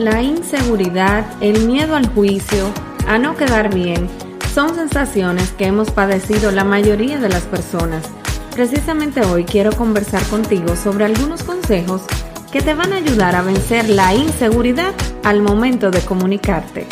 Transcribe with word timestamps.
la 0.00 0.22
inseguridad, 0.22 1.26
el 1.42 1.66
miedo 1.66 1.94
al 1.94 2.08
juicio, 2.08 2.72
a 3.06 3.18
no 3.18 3.36
quedar 3.36 3.74
bien, 3.74 4.08
son 4.54 4.74
sensaciones 4.74 5.50
que 5.52 5.66
hemos 5.66 5.90
padecido 5.90 6.50
la 6.50 6.64
mayoría 6.64 7.18
de 7.18 7.28
las 7.28 7.42
personas. 7.42 8.08
Precisamente 8.54 9.20
hoy 9.20 9.44
quiero 9.44 9.72
conversar 9.72 10.22
contigo 10.24 10.74
sobre 10.74 11.04
algunos 11.04 11.42
consejos 11.42 12.02
que 12.50 12.62
te 12.62 12.72
van 12.72 12.94
a 12.94 12.96
ayudar 12.96 13.36
a 13.36 13.42
vencer 13.42 13.90
la 13.90 14.14
inseguridad 14.14 14.94
al 15.22 15.42
momento 15.42 15.90
de 15.90 16.00
comunicarte. 16.00 16.86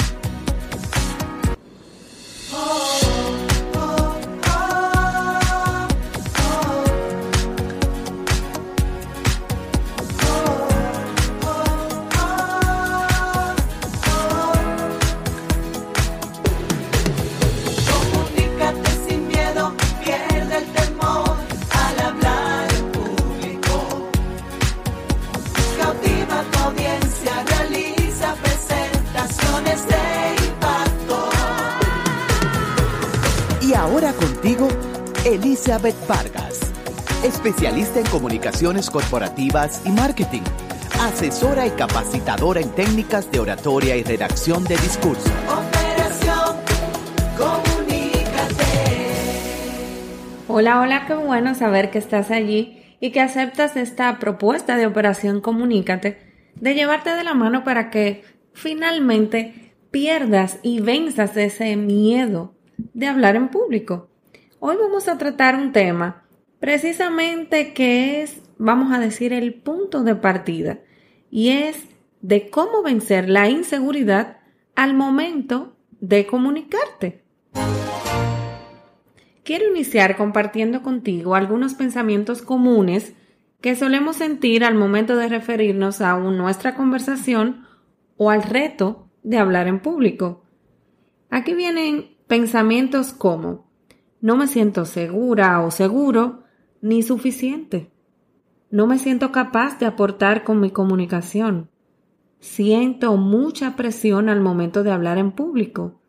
Elizabeth 35.27 35.95
Vargas, 36.09 36.73
especialista 37.23 38.01
en 38.01 38.07
comunicaciones 38.07 38.88
corporativas 38.88 39.83
y 39.84 39.91
marketing, 39.91 40.41
asesora 41.02 41.66
y 41.66 41.71
capacitadora 41.73 42.62
en 42.62 42.71
técnicas 42.71 43.30
de 43.30 43.41
oratoria 43.41 43.95
y 43.97 44.05
redacción 44.05 44.65
de 44.65 44.79
discurso. 44.79 45.29
Operación 45.45 46.57
Comunícate. 47.37 48.65
Hola, 50.49 50.80
hola, 50.80 51.05
qué 51.07 51.15
bueno 51.15 51.55
saber 51.55 51.90
que 51.90 51.99
estás 51.99 52.30
allí 52.30 52.96
y 53.01 53.10
que 53.10 53.21
aceptas 53.21 53.77
esta 53.77 54.18
propuesta 54.18 54.79
de 54.79 54.87
Operación 54.87 55.43
Comunícate 55.43 56.16
de 56.55 56.74
llevarte 56.74 57.15
de 57.15 57.23
la 57.23 57.35
mano 57.35 57.65
para 57.65 57.90
que 57.90 58.24
finalmente 58.55 59.74
pierdas 59.90 60.59
y 60.62 60.80
venzas 60.80 61.37
ese 61.37 61.77
miedo 61.77 62.55
de 62.95 63.09
hablar 63.09 63.37
en 63.37 63.49
público. 63.49 64.07
Hoy 64.60 64.76
vamos 64.76 65.06
a 65.06 65.19
tratar 65.19 65.54
un 65.54 65.70
tema 65.70 66.25
precisamente 66.59 67.72
que 67.75 68.22
es, 68.22 68.42
vamos 68.59 68.92
a 68.92 68.98
decir, 68.98 69.32
el 69.32 69.54
punto 69.54 70.03
de 70.03 70.16
partida 70.16 70.81
y 71.31 71.50
es 71.50 71.84
de 72.22 72.50
cómo 72.50 72.82
vencer 72.82 73.28
la 73.28 73.48
inseguridad 73.48 74.38
al 74.75 74.94
momento 74.94 75.76
de 76.00 76.26
comunicarte. 76.26 77.22
Quiero 79.44 79.69
iniciar 79.70 80.16
compartiendo 80.16 80.82
contigo 80.82 81.37
algunos 81.37 81.75
pensamientos 81.75 82.43
comunes 82.43 83.15
que 83.60 83.76
solemos 83.76 84.16
sentir 84.16 84.65
al 84.65 84.75
momento 84.75 85.15
de 85.15 85.28
referirnos 85.28 86.00
a 86.00 86.19
nuestra 86.19 86.75
conversación 86.75 87.65
o 88.16 88.31
al 88.31 88.43
reto 88.43 89.09
de 89.22 89.38
hablar 89.38 89.69
en 89.69 89.78
público. 89.78 90.43
Aquí 91.31 91.54
vienen 91.54 92.16
pensamientos 92.26 93.12
como 93.12 93.68
no 94.21 94.37
me 94.37 94.49
siento 94.49 94.84
segura 94.84 95.61
o 95.61 95.71
seguro 95.71 96.43
ni 96.81 97.03
suficiente. 97.03 97.93
No 98.71 98.87
me 98.87 98.99
siento 98.99 99.33
capaz 99.33 99.78
de 99.78 99.87
aportar 99.87 100.44
con 100.44 100.61
mi 100.61 100.71
comunicación. 100.71 101.71
Siento 102.41 103.16
mucha 103.16 103.77
presión 103.77 104.28
al 104.28 104.41
momento 104.41 104.83
de 104.83 104.91
hablar 104.91 105.19
en 105.19 105.33
público. 105.33 106.00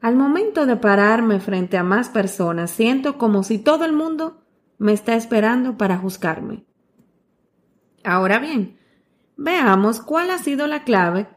Al 0.00 0.16
momento 0.16 0.66
de 0.66 0.76
pararme 0.76 1.40
frente 1.40 1.76
a 1.76 1.82
más 1.82 2.08
personas, 2.08 2.70
siento 2.70 3.18
como 3.18 3.42
si 3.42 3.58
todo 3.58 3.84
el 3.84 3.92
mundo 3.92 4.42
me 4.78 4.92
está 4.92 5.14
esperando 5.14 5.76
para 5.76 5.96
juzgarme. 5.96 6.64
Ahora 8.04 8.38
bien, 8.38 8.78
veamos 9.36 10.00
cuál 10.00 10.30
ha 10.30 10.38
sido 10.38 10.66
la 10.66 10.84
clave 10.84 11.28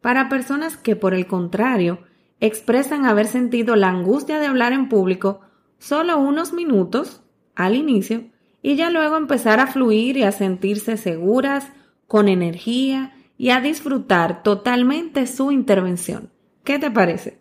para 0.00 0.28
personas 0.28 0.76
que, 0.76 0.96
por 0.96 1.14
el 1.14 1.26
contrario, 1.26 2.00
expresan 2.40 3.04
haber 3.04 3.26
sentido 3.26 3.76
la 3.76 3.90
angustia 3.90 4.38
de 4.38 4.46
hablar 4.46 4.72
en 4.72 4.88
público 4.88 5.40
solo 5.78 6.18
unos 6.18 6.52
minutos 6.52 7.22
al 7.54 7.76
inicio 7.76 8.24
y 8.62 8.76
ya 8.76 8.90
luego 8.90 9.16
empezar 9.16 9.60
a 9.60 9.66
fluir 9.66 10.16
y 10.16 10.22
a 10.22 10.32
sentirse 10.32 10.96
seguras, 10.96 11.70
con 12.06 12.28
energía 12.28 13.14
y 13.38 13.50
a 13.50 13.60
disfrutar 13.60 14.42
totalmente 14.42 15.26
su 15.26 15.52
intervención. 15.52 16.30
¿Qué 16.64 16.78
te 16.78 16.90
parece? 16.90 17.40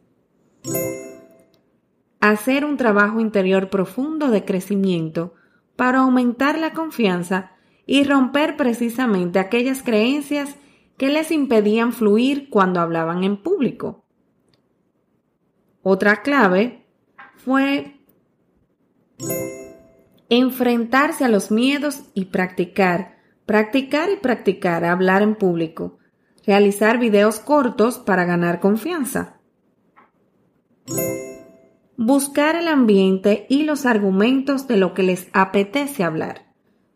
Hacer 2.21 2.65
un 2.65 2.77
trabajo 2.77 3.19
interior 3.19 3.69
profundo 3.69 4.29
de 4.29 4.45
crecimiento 4.45 5.33
para 5.75 5.99
aumentar 5.99 6.59
la 6.59 6.73
confianza 6.73 7.51
y 7.85 8.03
romper 8.03 8.57
precisamente 8.57 9.39
aquellas 9.39 9.81
creencias 9.81 10.55
que 10.97 11.09
les 11.09 11.31
impedían 11.31 11.93
fluir 11.93 12.49
cuando 12.49 12.79
hablaban 12.79 13.23
en 13.23 13.37
público. 13.37 14.05
Otra 15.81 16.21
clave 16.21 16.85
fue 17.37 17.99
enfrentarse 20.29 21.25
a 21.25 21.29
los 21.29 21.51
miedos 21.51 22.03
y 22.13 22.25
practicar, 22.25 23.17
practicar 23.45 24.09
y 24.09 24.17
practicar 24.17 24.83
hablar 24.83 25.21
en 25.21 25.35
público, 25.35 25.97
realizar 26.45 26.99
videos 26.99 27.39
cortos 27.39 27.97
para 27.97 28.25
ganar 28.25 28.59
confianza. 28.59 29.39
Buscar 31.95 32.55
el 32.55 32.67
ambiente 32.67 33.45
y 33.49 33.63
los 33.63 33.85
argumentos 33.85 34.67
de 34.67 34.77
lo 34.77 34.93
que 34.93 35.03
les 35.03 35.27
apetece 35.33 36.03
hablar. 36.03 36.53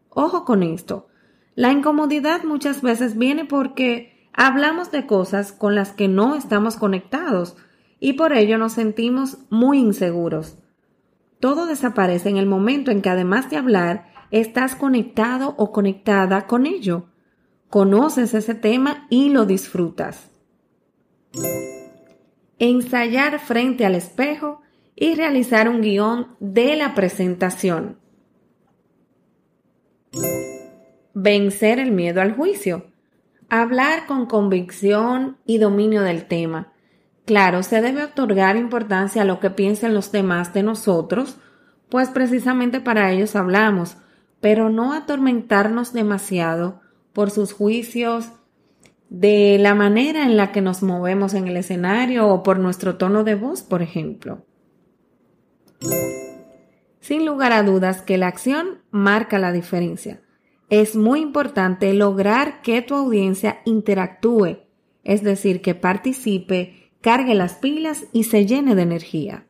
Ojo 0.10 0.46
con 0.46 0.64
esto. 0.64 1.08
La 1.56 1.72
incomodidad 1.72 2.44
muchas 2.44 2.82
veces 2.82 3.18
viene 3.18 3.46
porque 3.46 4.30
hablamos 4.34 4.92
de 4.92 5.06
cosas 5.06 5.52
con 5.52 5.76
las 5.76 5.92
que 5.92 6.08
no 6.08 6.36
estamos 6.36 6.76
conectados 6.76 7.56
y 8.04 8.14
por 8.14 8.34
ello 8.34 8.58
nos 8.58 8.74
sentimos 8.74 9.38
muy 9.50 9.80
inseguros. 9.80 10.58
Todo 11.40 11.66
desaparece 11.66 12.28
en 12.28 12.36
el 12.36 12.46
momento 12.46 12.92
en 12.92 13.02
que 13.02 13.08
además 13.08 13.50
de 13.50 13.56
hablar, 13.56 14.12
estás 14.30 14.76
conectado 14.76 15.56
o 15.58 15.72
conectada 15.72 16.46
con 16.46 16.66
ello. 16.66 17.06
Conoces 17.70 18.34
ese 18.34 18.56
tema 18.56 19.08
y 19.10 19.30
lo 19.30 19.46
disfrutas. 19.46 20.30
Ensayar 22.60 23.40
frente 23.40 23.86
al 23.86 23.96
espejo 23.96 24.60
y 24.98 25.16
realizar 25.16 25.70
un 25.70 25.80
guion 25.80 26.36
de 26.42 26.76
la 26.76 26.96
presentación. 26.96 28.00
Vencer 31.14 31.80
el 31.80 31.94
miedo 31.94 32.20
al 32.20 32.36
juicio. 32.36 32.88
Hablar 33.48 34.08
con 34.08 34.26
convicción 34.26 35.38
y 35.46 35.58
dominio 35.60 36.02
del 36.02 36.26
tema 36.26 36.73
Claro, 37.26 37.64
se 37.64 37.82
debe 37.82 38.04
otorgar 38.04 38.58
importancia 38.58 39.22
a 39.22 39.26
lo 39.26 39.40
que 39.40 39.50
piensen 39.50 39.94
los 39.94 40.12
demás 40.12 40.54
de 40.54 40.64
nosotros, 40.64 41.38
pues 41.90 42.10
precisamente 42.10 42.82
para 42.82 43.12
ellos 43.12 43.36
hablamos, 43.36 43.98
pero 44.42 44.70
no 44.70 44.94
atormentarnos 44.94 45.94
demasiado 45.94 46.82
por 47.14 47.32
sus 47.32 47.54
juicios 47.54 48.30
de 49.10 49.58
la 49.60 49.74
manera 49.76 50.24
en 50.24 50.36
la 50.36 50.52
que 50.52 50.62
nos 50.62 50.84
movemos 50.84 51.34
en 51.34 51.48
el 51.48 51.56
escenario 51.56 52.28
o 52.28 52.44
por 52.44 52.60
nuestro 52.60 52.98
tono 52.98 53.24
de 53.24 53.36
voz, 53.36 53.62
por 53.62 53.82
ejemplo. 53.82 54.46
Sin 57.00 57.26
lugar 57.26 57.54
a 57.54 57.64
dudas 57.64 58.02
que 58.02 58.18
la 58.18 58.28
acción 58.28 58.82
marca 58.92 59.38
la 59.38 59.52
diferencia. 59.52 60.22
Es 60.70 60.96
muy 60.96 61.22
importante 61.22 61.94
lograr 61.94 62.62
que 62.62 62.82
tu 62.82 62.96
audiencia 62.96 63.62
interactúe, 63.66 64.64
es 65.04 65.22
decir, 65.22 65.62
que 65.62 65.76
participe 65.76 66.83
cargue 67.04 67.36
las 67.36 67.56
pilas 67.56 68.06
y 68.14 68.24
se 68.24 68.46
llene 68.46 68.76
de 68.76 68.82
energía. 68.82 69.46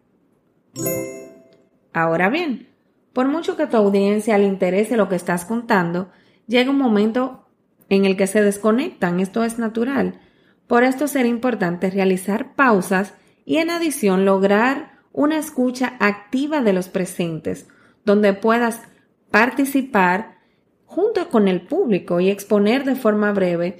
Ahora 1.93 2.29
bien, 2.29 2.67
por 3.13 3.27
mucho 3.27 3.55
que 3.55 3.67
tu 3.67 3.77
audiencia 3.77 4.39
le 4.39 4.47
interese 4.47 4.97
lo 4.97 5.07
que 5.07 5.15
estás 5.15 5.45
contando, 5.45 6.09
llega 6.47 6.71
un 6.71 6.79
momento 6.79 7.45
en 7.89 8.05
el 8.05 8.17
que 8.17 8.25
se 8.25 8.41
desconectan, 8.41 9.19
esto 9.19 9.43
es 9.43 9.59
natural. 9.59 10.19
Por 10.65 10.83
esto 10.83 11.07
será 11.07 11.27
importante 11.27 11.91
realizar 11.91 12.55
pausas 12.55 13.13
y 13.45 13.57
en 13.57 13.69
adición 13.69 14.25
lograr 14.25 14.93
una 15.11 15.37
escucha 15.37 15.95
activa 15.99 16.61
de 16.61 16.73
los 16.73 16.87
presentes, 16.87 17.67
donde 18.03 18.33
puedas 18.33 18.81
participar 19.29 20.39
junto 20.85 21.29
con 21.29 21.47
el 21.47 21.61
público 21.61 22.19
y 22.19 22.31
exponer 22.31 22.83
de 22.83 22.95
forma 22.95 23.31
breve 23.31 23.79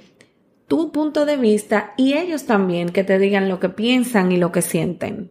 tu 0.74 0.90
punto 0.90 1.24
de 1.24 1.36
vista 1.36 1.94
y 1.96 2.14
ellos 2.14 2.46
también 2.46 2.88
que 2.88 3.04
te 3.04 3.20
digan 3.20 3.48
lo 3.48 3.60
que 3.60 3.68
piensan 3.68 4.32
y 4.32 4.38
lo 4.38 4.50
que 4.50 4.60
sienten. 4.60 5.30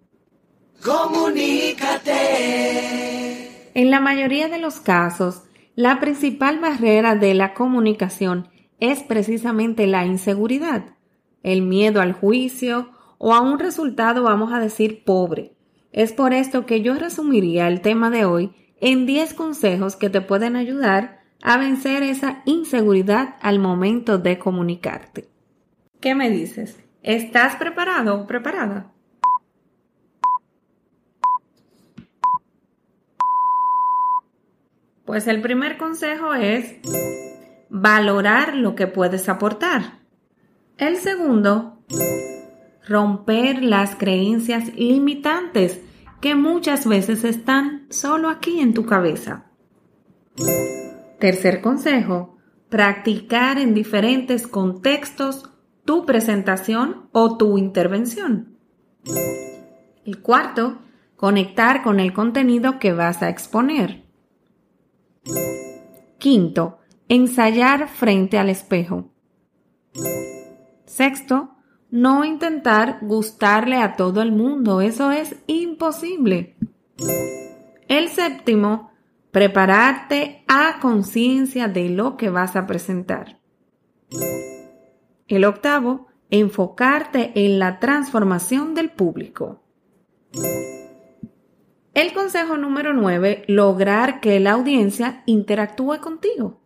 Comunícate. 0.81 2.13
En 3.73 3.91
la 3.91 3.99
mayoría 3.99 4.47
de 4.47 4.57
los 4.57 4.79
casos, 4.79 5.43
la 5.75 5.99
principal 5.99 6.59
barrera 6.59 7.15
de 7.15 7.33
la 7.33 7.53
comunicación 7.53 8.47
es 8.79 9.03
precisamente 9.03 9.85
la 9.85 10.05
inseguridad. 10.05 10.95
el 11.43 11.61
miedo 11.61 11.99
al 11.99 12.13
juicio 12.13 12.91
o 13.17 13.33
a 13.33 13.41
un 13.41 13.59
resultado, 13.59 14.23
vamos 14.23 14.53
a 14.53 14.59
decir, 14.59 15.03
pobre. 15.03 15.57
Es 15.91 16.13
por 16.13 16.33
esto 16.33 16.65
que 16.65 16.81
yo 16.81 16.93
resumiría 16.93 17.67
el 17.67 17.81
tema 17.81 18.09
de 18.09 18.23
hoy 18.23 18.53
en 18.79 19.05
10 19.05 19.33
consejos 19.33 19.97
que 19.97 20.09
te 20.09 20.21
pueden 20.21 20.55
ayudar 20.55 21.19
a 21.41 21.57
vencer 21.57 22.01
esa 22.01 22.43
inseguridad 22.45 23.35
al 23.41 23.59
momento 23.59 24.19
de 24.19 24.39
comunicarte. 24.39 25.32
¿Qué 26.03 26.15
me 26.15 26.29
dices? 26.29 26.77
¿Estás 27.01 27.55
preparado 27.55 28.15
o 28.19 28.27
preparada? 28.27 28.91
Pues 35.05 35.27
el 35.27 35.39
primer 35.39 35.77
consejo 35.77 36.33
es 36.33 36.75
valorar 37.69 38.53
lo 38.53 38.75
que 38.75 38.85
puedes 38.85 39.29
aportar. 39.29 39.99
El 40.77 40.97
segundo, 40.97 41.79
romper 42.85 43.63
las 43.63 43.95
creencias 43.95 44.75
limitantes 44.75 45.79
que 46.19 46.35
muchas 46.35 46.85
veces 46.85 47.23
están 47.23 47.87
solo 47.89 48.27
aquí 48.27 48.59
en 48.59 48.73
tu 48.73 48.85
cabeza. 48.85 49.45
Tercer 51.21 51.61
consejo, 51.61 52.35
practicar 52.67 53.57
en 53.57 53.73
diferentes 53.73 54.47
contextos 54.47 55.52
tu 55.85 56.05
presentación 56.05 57.09
o 57.11 57.37
tu 57.37 57.57
intervención. 57.57 58.57
El 60.05 60.21
cuarto, 60.21 60.79
conectar 61.15 61.83
con 61.83 61.99
el 61.99 62.13
contenido 62.13 62.79
que 62.79 62.93
vas 62.93 63.21
a 63.21 63.29
exponer. 63.29 64.03
Quinto, 66.17 66.79
ensayar 67.07 67.87
frente 67.89 68.37
al 68.37 68.49
espejo. 68.49 69.13
Sexto, 70.85 71.55
no 71.91 72.25
intentar 72.25 72.99
gustarle 73.01 73.77
a 73.77 73.95
todo 73.95 74.21
el 74.21 74.31
mundo, 74.31 74.81
eso 74.81 75.11
es 75.11 75.35
imposible. 75.47 76.57
El 77.87 78.09
séptimo, 78.09 78.91
prepararte 79.31 80.43
a 80.47 80.79
conciencia 80.79 81.67
de 81.67 81.89
lo 81.89 82.17
que 82.17 82.29
vas 82.29 82.55
a 82.55 82.65
presentar. 82.65 83.39
El 85.33 85.45
octavo, 85.45 86.05
enfocarte 86.29 87.31
en 87.33 87.57
la 87.57 87.79
transformación 87.79 88.75
del 88.75 88.91
público. 88.91 89.63
El 91.95 92.13
consejo 92.13 92.55
número 92.55 92.93
nueve, 92.93 93.43
lograr 93.47 94.19
que 94.19 94.39
la 94.39 94.51
audiencia 94.51 95.23
interactúe 95.25 95.97
contigo. 96.01 96.61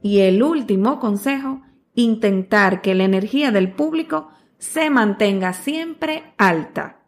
Y 0.00 0.20
el 0.20 0.42
último 0.42 1.00
consejo, 1.00 1.60
intentar 1.94 2.80
que 2.80 2.94
la 2.94 3.04
energía 3.04 3.50
del 3.50 3.72
público 3.72 4.30
se 4.56 4.88
mantenga 4.88 5.52
siempre 5.52 6.32
alta. 6.38 7.02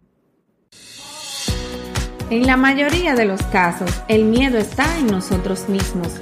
En 2.28 2.46
la 2.46 2.58
mayoría 2.58 3.14
de 3.14 3.24
los 3.24 3.42
casos, 3.44 4.02
el 4.06 4.26
miedo 4.26 4.58
está 4.58 4.98
en 4.98 5.06
nosotros 5.06 5.70
mismos 5.70 6.20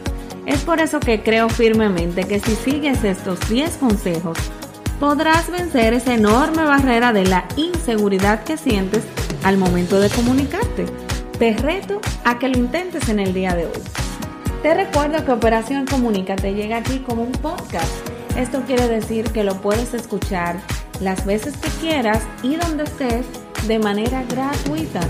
es 0.49 0.63
por 0.63 0.81
eso 0.81 0.99
que 0.99 1.23
creo 1.23 1.51
firmemente 1.51 2.25
que 2.25 2.41
si 2.41 2.57
sigues 2.57 3.05
estos 3.05 3.39
10 3.51 3.77
consejos, 3.77 4.39
podrás 4.99 5.51
vencer 5.51 5.93
esa 5.93 6.15
enorme 6.15 6.65
barrera 6.65 7.13
de 7.13 7.27
la 7.27 7.45
inseguridad 7.57 8.45
que 8.45 8.57
sientes 8.57 9.05
al 9.45 9.59
momento 9.59 10.01
de 10.01 10.09
comunicarte. 10.09 10.87
Te 11.39 11.53
reto 11.53 12.01
a 12.25 12.39
que 12.39 12.49
lo 12.49 12.57
intentes 12.57 13.11
en 13.11 13.21
el 13.21 13.35
día 13.35 13.55
de 13.55 13.67
hoy. 13.67 13.83
Te 14.63 14.73
recuerdo 14.73 15.23
que 15.23 15.33
Operación 15.33 15.85
Comunícate 15.85 16.55
llega 16.55 16.79
aquí 16.79 17.01
como 17.01 17.25
un 17.25 17.33
podcast. 17.33 17.93
Esto 18.35 18.63
quiere 18.67 18.89
decir 18.89 19.31
que 19.31 19.45
lo 19.45 19.61
puedes 19.61 19.93
escuchar 19.93 20.57
las 21.01 21.27
veces 21.27 21.59
que 21.59 21.69
quieras 21.81 22.23
y 22.43 22.57
donde 22.57 22.85
estés 22.85 23.27
de 23.67 23.79
manera 23.79 24.25
gratuita. 24.25 25.01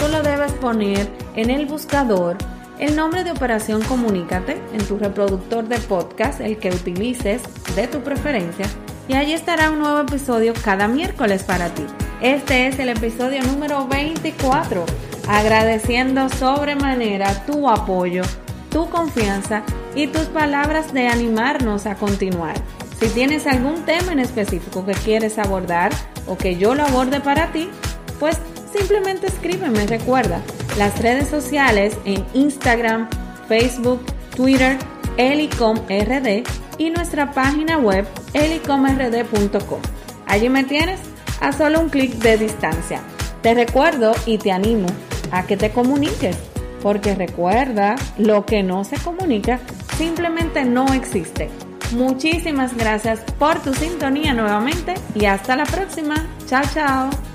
Solo 0.00 0.24
debes 0.24 0.52
poner 0.54 1.08
en 1.36 1.50
el 1.50 1.66
buscador 1.66 2.36
el 2.78 2.94
nombre 2.94 3.24
de 3.24 3.32
Operación 3.32 3.82
Comunícate 3.82 4.60
en 4.72 4.86
tu 4.86 4.98
reproductor 4.98 5.66
de 5.66 5.78
podcast, 5.78 6.40
el 6.40 6.58
que 6.58 6.70
utilices 6.70 7.42
de 7.74 7.88
tu 7.88 8.00
preferencia, 8.00 8.66
y 9.08 9.14
allí 9.14 9.32
estará 9.32 9.70
un 9.70 9.80
nuevo 9.80 10.00
episodio 10.00 10.52
cada 10.62 10.86
miércoles 10.86 11.42
para 11.42 11.70
ti. 11.70 11.84
Este 12.20 12.68
es 12.68 12.78
el 12.78 12.90
episodio 12.90 13.42
número 13.42 13.86
24, 13.88 14.84
agradeciendo 15.28 16.28
sobremanera 16.28 17.46
tu 17.46 17.68
apoyo, 17.68 18.22
tu 18.70 18.88
confianza 18.90 19.62
y 19.94 20.06
tus 20.06 20.26
palabras 20.26 20.92
de 20.92 21.08
animarnos 21.08 21.86
a 21.86 21.96
continuar. 21.96 22.54
Si 23.00 23.08
tienes 23.08 23.46
algún 23.46 23.84
tema 23.84 24.12
en 24.12 24.18
específico 24.18 24.84
que 24.84 24.92
quieres 24.92 25.38
abordar 25.38 25.90
o 26.26 26.36
que 26.36 26.56
yo 26.56 26.74
lo 26.74 26.84
aborde 26.84 27.20
para 27.20 27.50
ti, 27.50 27.70
pues 28.20 28.38
simplemente 28.72 29.28
escríbeme, 29.28 29.86
recuerda 29.86 30.42
las 30.78 31.02
redes 31.02 31.28
sociales 31.28 31.98
en 32.04 32.24
Instagram, 32.34 33.08
Facebook, 33.48 34.00
Twitter, 34.34 34.78
elicomrd 35.16 36.46
y 36.78 36.90
nuestra 36.90 37.32
página 37.32 37.78
web 37.78 38.06
elicomrd.com. 38.32 39.80
Allí 40.26 40.48
me 40.48 40.64
tienes 40.64 41.00
a 41.40 41.52
solo 41.52 41.80
un 41.80 41.88
clic 41.88 42.12
de 42.14 42.38
distancia. 42.38 43.00
Te 43.42 43.54
recuerdo 43.54 44.12
y 44.26 44.38
te 44.38 44.52
animo 44.52 44.86
a 45.32 45.44
que 45.46 45.56
te 45.56 45.70
comuniques, 45.70 46.36
porque 46.82 47.14
recuerda, 47.14 47.96
lo 48.16 48.46
que 48.46 48.62
no 48.62 48.84
se 48.84 48.96
comunica 48.98 49.58
simplemente 49.96 50.64
no 50.64 50.92
existe. 50.94 51.50
Muchísimas 51.92 52.76
gracias 52.76 53.20
por 53.38 53.60
tu 53.60 53.74
sintonía 53.74 54.34
nuevamente 54.34 54.94
y 55.14 55.24
hasta 55.24 55.56
la 55.56 55.64
próxima. 55.64 56.14
Chao, 56.46 56.62
chao. 56.72 57.27